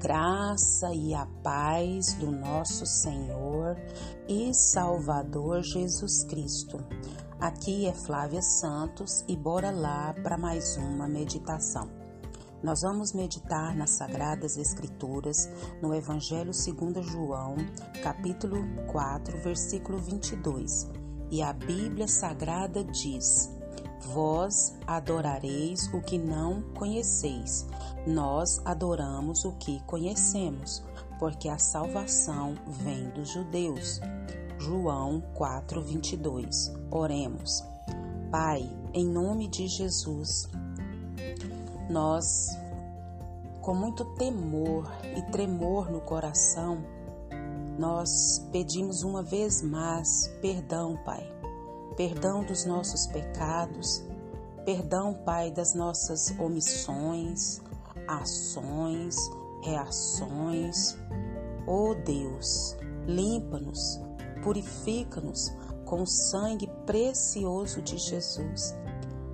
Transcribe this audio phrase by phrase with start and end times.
[0.00, 3.76] graça e a paz do nosso Senhor
[4.26, 6.82] e Salvador Jesus Cristo.
[7.38, 11.90] Aqui é Flávia Santos e bora lá para mais uma meditação.
[12.62, 15.50] Nós vamos meditar nas Sagradas Escrituras,
[15.82, 17.56] no Evangelho segundo João,
[18.02, 18.56] capítulo
[18.90, 20.88] 4, versículo 22.
[21.30, 23.50] E a Bíblia Sagrada diz:
[24.00, 27.66] Vós adorareis o que não conheceis,
[28.06, 30.82] nós adoramos o que conhecemos,
[31.18, 34.00] porque a salvação vem dos judeus.
[34.58, 36.72] João 4:22.
[36.90, 37.62] Oremos.
[38.30, 40.48] Pai, em nome de Jesus,
[41.88, 42.48] nós
[43.60, 46.82] com muito temor e tremor no coração,
[47.78, 51.39] nós pedimos uma vez mais perdão, Pai
[51.96, 54.04] perdão dos nossos pecados,
[54.64, 57.60] perdão, Pai, das nossas omissões,
[58.06, 59.16] ações,
[59.62, 60.96] reações.
[61.66, 64.00] Oh Deus, limpa-nos,
[64.42, 65.52] purifica-nos
[65.84, 68.74] com o sangue precioso de Jesus,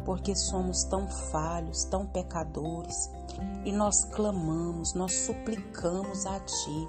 [0.04, 3.10] porque somos tão falhos, tão pecadores
[3.64, 6.88] e nós clamamos, nós suplicamos a Ti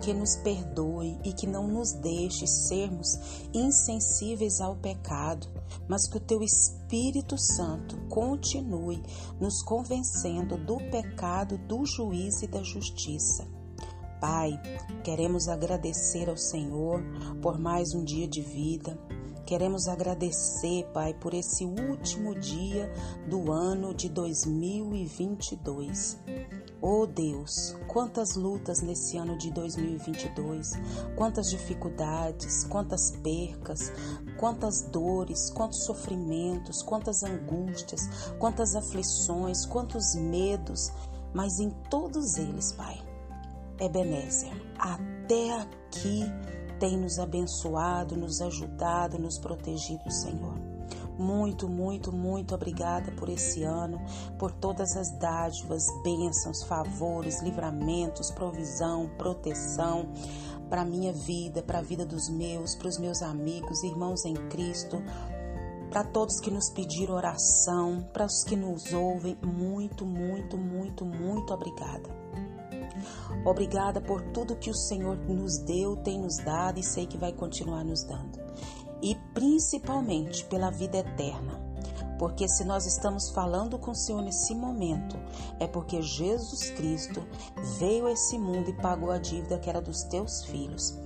[0.00, 3.18] que nos perdoe e que não nos deixe sermos
[3.52, 5.46] insensíveis ao pecado,
[5.88, 9.02] mas que o Teu Espírito Santo continue
[9.40, 13.46] nos convencendo do pecado, do juízo e da justiça.
[14.20, 14.58] Pai,
[15.04, 17.02] queremos agradecer ao Senhor
[17.42, 18.98] por mais um dia de vida.
[19.46, 22.92] Queremos agradecer, Pai, por esse último dia
[23.28, 26.18] do ano de 2022.
[26.82, 30.72] Oh Deus, quantas lutas nesse ano de 2022,
[31.14, 33.92] quantas dificuldades, quantas percas,
[34.36, 40.90] quantas dores, quantos sofrimentos, quantas angústias, quantas aflições, quantos medos,
[41.32, 43.00] mas em todos eles, Pai,
[43.78, 46.24] Ebenezer, até aqui
[46.78, 50.54] tem nos abençoado, nos ajudado, nos protegido, Senhor.
[51.18, 53.98] Muito, muito, muito obrigada por esse ano,
[54.38, 60.08] por todas as dádivas, bênçãos, favores, livramentos, provisão, proteção
[60.68, 64.34] para a minha vida, para a vida dos meus, para os meus amigos, irmãos em
[64.48, 65.02] Cristo,
[65.90, 69.38] para todos que nos pediram oração, para os que nos ouvem.
[69.42, 72.25] Muito, muito, muito, muito obrigada.
[73.44, 77.32] Obrigada por tudo que o Senhor nos deu, tem nos dado e sei que vai
[77.32, 78.38] continuar nos dando.
[79.02, 81.64] E principalmente pela vida eterna.
[82.18, 85.16] Porque se nós estamos falando com o Senhor nesse momento,
[85.60, 87.22] é porque Jesus Cristo
[87.78, 90.98] veio a esse mundo e pagou a dívida que era dos teus filhos.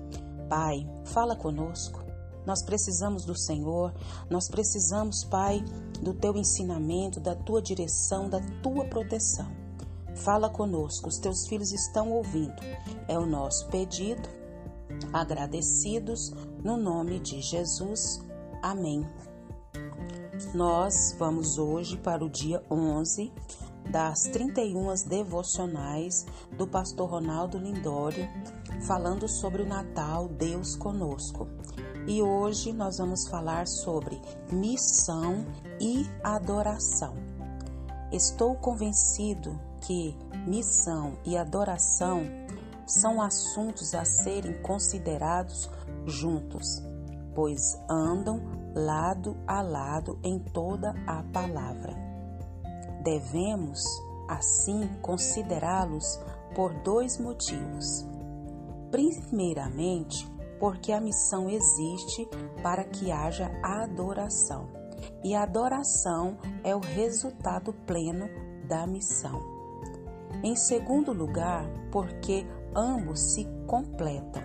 [0.49, 2.01] Pai, fala conosco.
[2.47, 3.93] Nós precisamos do Senhor,
[4.29, 5.63] nós precisamos, Pai,
[6.01, 9.51] do teu ensinamento, da tua direção, da tua proteção.
[10.21, 12.63] Fala conosco, os teus filhos estão ouvindo.
[13.09, 14.29] É o nosso pedido.
[15.15, 16.31] Agradecidos
[16.63, 18.21] no nome de Jesus.
[18.63, 19.09] Amém.
[20.53, 23.33] Nós vamos hoje para o dia 11
[23.91, 26.27] das 31 devocionais
[26.57, 28.29] do pastor Ronaldo Lindório,
[28.87, 31.49] falando sobre o Natal, Deus conosco.
[32.07, 34.21] E hoje nós vamos falar sobre
[34.53, 35.47] missão
[35.81, 37.15] e adoração.
[38.13, 42.25] Estou convencido que missão e adoração
[42.87, 45.71] são assuntos a serem considerados
[46.07, 46.83] juntos,
[47.35, 48.41] pois andam
[48.75, 51.95] lado a lado em toda a palavra.
[53.03, 53.83] Devemos,
[54.29, 56.21] assim, considerá-los
[56.55, 58.05] por dois motivos.
[58.91, 62.29] Primeiramente, porque a missão existe
[62.63, 64.69] para que haja adoração,
[65.25, 68.29] e a adoração é o resultado pleno
[68.69, 69.60] da missão.
[70.43, 74.43] Em segundo lugar, porque ambos se completam.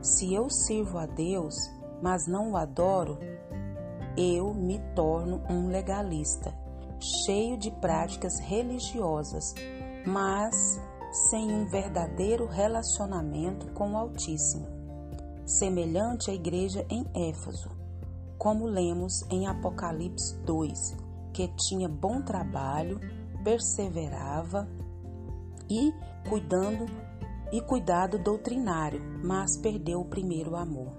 [0.00, 1.54] Se eu sirvo a Deus,
[2.02, 3.18] mas não o adoro,
[4.16, 6.52] eu me torno um legalista,
[7.00, 9.54] cheio de práticas religiosas,
[10.06, 10.80] mas
[11.10, 14.66] sem um verdadeiro relacionamento com o Altíssimo,
[15.44, 17.70] semelhante à igreja em Éfeso,
[18.36, 20.96] como lemos em Apocalipse 2,
[21.32, 23.00] que tinha bom trabalho,
[23.42, 24.68] perseverava
[25.68, 25.92] e
[26.28, 26.86] cuidando
[27.52, 30.92] e cuidado doutrinário, mas perdeu o primeiro amor.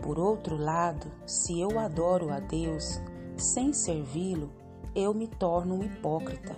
[0.00, 3.00] Por outro lado, se eu adoro a Deus
[3.36, 4.50] sem servi-lo,
[4.94, 6.56] eu me torno um hipócrita,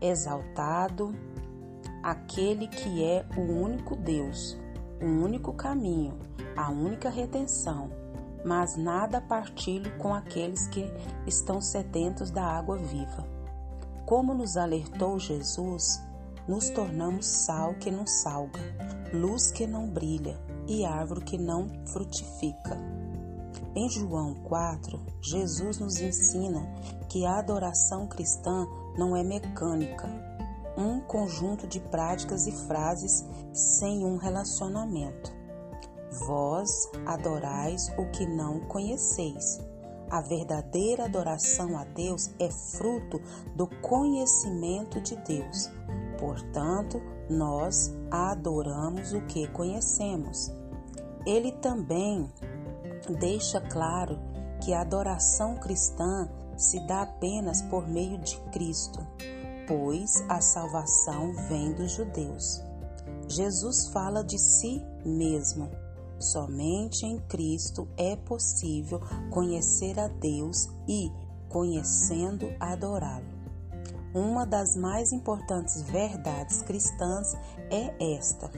[0.00, 1.14] exaltado,
[2.02, 4.56] aquele que é o único Deus,
[5.02, 6.18] o único caminho,
[6.56, 7.90] a única retenção,
[8.44, 10.84] mas nada partilho com aqueles que
[11.26, 13.26] estão sedentos da água viva.
[14.06, 16.00] Como nos alertou Jesus,
[16.48, 18.58] nos tornamos sal que não salga,
[19.12, 22.76] luz que não brilha e árvore que não frutifica.
[23.74, 26.66] Em João 4, Jesus nos ensina
[27.08, 28.66] que a adoração cristã
[28.96, 30.08] não é mecânica,
[30.76, 35.32] um conjunto de práticas e frases sem um relacionamento.
[36.26, 36.70] Vós
[37.06, 39.60] adorais o que não conheceis.
[40.10, 43.20] A verdadeira adoração a Deus é fruto
[43.54, 45.70] do conhecimento de Deus.
[46.18, 47.00] Portanto,
[47.30, 50.52] nós adoramos o que conhecemos.
[51.26, 52.28] Ele também
[53.20, 54.18] deixa claro
[54.62, 58.98] que a adoração cristã se dá apenas por meio de Cristo,
[59.66, 62.60] pois a salvação vem dos judeus.
[63.28, 65.70] Jesus fala de si mesmo.
[66.18, 69.00] Somente em Cristo é possível
[69.30, 71.12] conhecer a Deus e,
[71.48, 73.37] conhecendo, adorá-lo.
[74.18, 77.36] Uma das mais importantes verdades cristãs
[77.70, 78.50] é esta: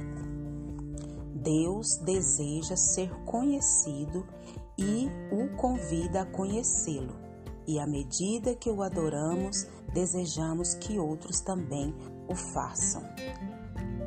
[1.34, 4.26] Deus deseja ser conhecido
[4.78, 7.14] e o convida a conhecê-lo.
[7.66, 11.94] E à medida que o adoramos, desejamos que outros também
[12.26, 13.02] o façam.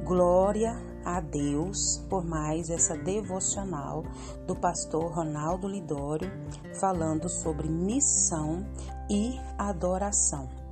[0.06, 0.76] Glória
[1.06, 4.04] a Deus por mais essa devocional
[4.48, 6.32] do pastor Ronaldo Lidório
[6.80, 8.66] falando sobre missão
[9.08, 10.63] e adoração.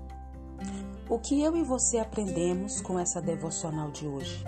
[1.11, 4.45] O que eu e você aprendemos com essa devocional de hoje?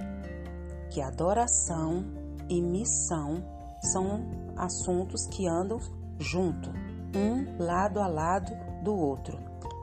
[0.90, 2.06] que adoração
[2.48, 3.44] e missão
[3.82, 4.24] são
[4.56, 5.78] assuntos que andam
[6.18, 6.70] junto,
[7.14, 9.38] um lado a lado do outro,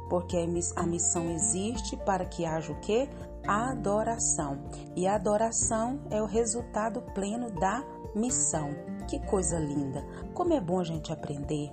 [0.08, 0.38] porque
[0.74, 3.10] a missão existe para que haja o que?
[3.46, 4.58] Adoração.
[4.96, 7.84] E a adoração é o resultado pleno da
[8.14, 8.70] missão.
[9.06, 10.02] Que coisa linda!
[10.32, 11.70] Como é bom a gente aprender.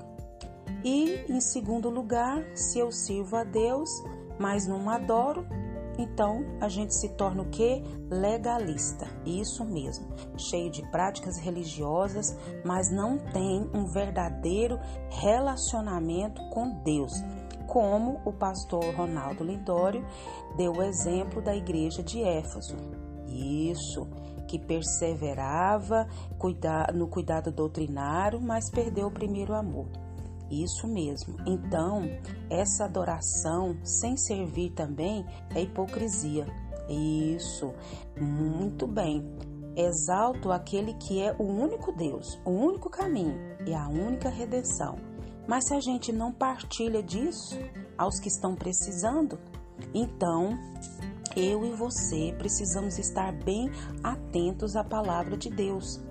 [0.84, 3.90] E em segundo lugar, se eu sirvo a Deus,
[4.40, 5.46] mas não adoro,
[5.98, 7.82] então a gente se torna o que?
[8.10, 9.08] Legalista.
[9.26, 10.08] Isso mesmo,
[10.38, 14.80] cheio de práticas religiosas, mas não tem um verdadeiro
[15.10, 17.14] relacionamento com Deus.
[17.66, 20.06] Como o pastor Ronaldo Lindório
[20.56, 22.78] deu o exemplo da igreja de Éfeso.
[23.28, 24.08] Isso,
[24.48, 26.08] que perseverava
[26.94, 30.07] no cuidado doutrinário, mas perdeu o primeiro amor.
[30.50, 31.38] Isso mesmo.
[31.46, 32.04] Então,
[32.50, 36.46] essa adoração sem servir também é hipocrisia.
[36.90, 37.74] Isso.
[38.20, 39.24] Muito bem.
[39.76, 44.96] Exalto aquele que é o único Deus, o único caminho e a única redenção.
[45.48, 47.58] Mas se a gente não partilha disso
[47.98, 49.38] aos que estão precisando,
[49.94, 50.58] então
[51.36, 53.70] eu e você precisamos estar bem
[54.04, 56.02] atentos à palavra de Deus.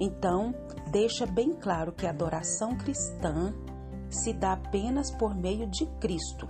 [0.00, 0.54] Então,
[0.92, 3.52] deixa bem claro que a adoração cristã
[4.16, 6.48] se dá apenas por meio de Cristo,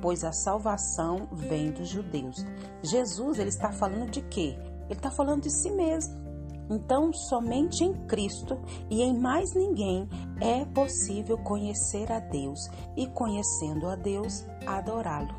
[0.00, 2.44] pois a salvação vem dos judeus.
[2.82, 4.56] Jesus, ele está falando de quê?
[4.84, 6.20] Ele está falando de si mesmo.
[6.70, 8.58] Então, somente em Cristo
[8.88, 10.08] e em mais ninguém
[10.40, 15.34] é possível conhecer a Deus e, conhecendo a Deus, adorá-lo.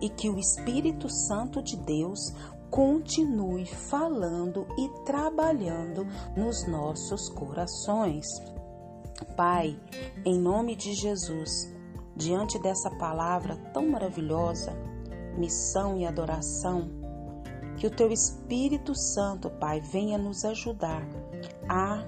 [0.00, 2.32] E que o Espírito Santo de Deus
[2.70, 6.06] continue falando e trabalhando
[6.36, 8.26] nos nossos corações.
[9.24, 9.78] Pai,
[10.24, 11.72] em nome de Jesus,
[12.16, 14.72] diante dessa palavra tão maravilhosa,
[15.36, 16.90] missão e adoração,
[17.76, 21.02] que o Teu Espírito Santo, Pai, venha nos ajudar
[21.68, 22.04] a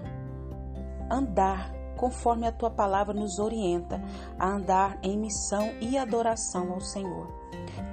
[1.10, 4.02] andar conforme a Tua palavra nos orienta,
[4.38, 7.28] a andar em missão e adoração ao Senhor.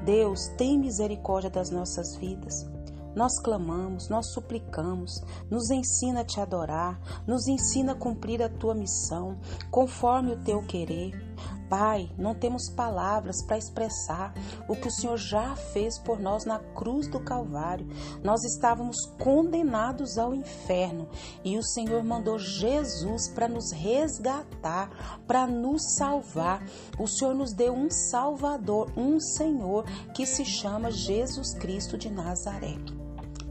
[0.04, 2.68] Deus, tem misericórdia das nossas vidas.
[3.16, 8.76] Nós clamamos, nós suplicamos, nos ensina a te adorar, nos ensina a cumprir a tua
[8.76, 9.40] missão,
[9.72, 11.30] conforme o teu querer.
[11.70, 14.34] Pai, não temos palavras para expressar
[14.68, 17.88] o que o Senhor já fez por nós na cruz do Calvário.
[18.24, 21.08] Nós estávamos condenados ao inferno
[21.44, 26.66] e o Senhor mandou Jesus para nos resgatar, para nos salvar.
[26.98, 29.86] O Senhor nos deu um Salvador, um Senhor
[30.16, 32.99] que se chama Jesus Cristo de Nazaré.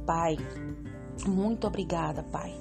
[0.09, 0.39] Pai,
[1.27, 2.59] muito obrigada, Pai,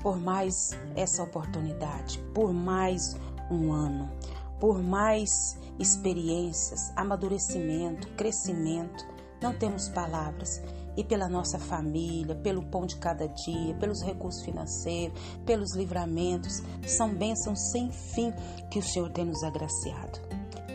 [0.00, 3.14] por mais essa oportunidade, por mais
[3.50, 4.10] um ano,
[4.58, 9.04] por mais experiências, amadurecimento, crescimento.
[9.42, 10.62] Não temos palavras.
[10.96, 17.14] E pela nossa família, pelo pão de cada dia, pelos recursos financeiros, pelos livramentos, são
[17.14, 18.32] bênçãos sem fim
[18.70, 20.25] que o Senhor tem nos agraciado.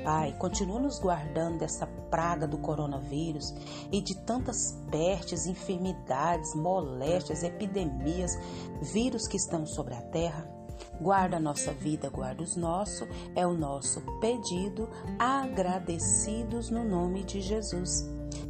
[0.03, 3.53] Pai, continua nos guardando dessa praga do coronavírus
[3.91, 8.38] e de tantas pestes, enfermidades, moléstias, epidemias,
[8.81, 10.48] vírus que estão sobre a terra.
[11.00, 14.89] Guarda a nossa vida, guarda os nossos, é o nosso pedido,
[15.20, 18.03] agradecidos no nome de Jesus.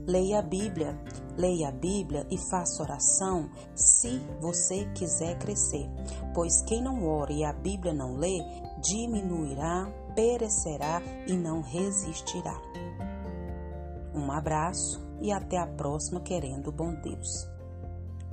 [0.08, 1.00] Leia a Bíblia,
[1.38, 5.90] leia a Bíblia e faça oração se você quiser crescer,
[6.34, 8.40] pois quem não ora e a Bíblia não lê,
[8.82, 12.60] diminuirá, perecerá e não resistirá.
[14.14, 17.48] Um abraço e até a próxima, querendo o bom Deus.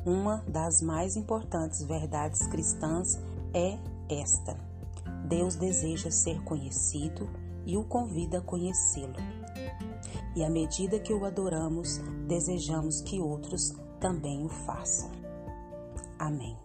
[0.05, 3.19] Uma das mais importantes verdades cristãs
[3.53, 4.57] é esta:
[5.27, 7.29] Deus deseja ser conhecido
[7.67, 9.17] e o convida a conhecê-lo.
[10.35, 15.11] E à medida que o adoramos, desejamos que outros também o façam.
[16.19, 16.57] Amém.